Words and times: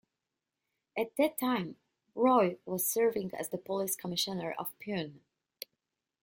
At 0.97 1.15
that 1.17 1.37
time, 1.37 1.75
Roy 2.15 2.57
was 2.65 2.89
serving 2.89 3.35
as 3.35 3.49
the 3.49 3.59
Police 3.59 3.95
Commissioner 3.95 4.55
of 4.57 4.73
Pune. 4.79 5.19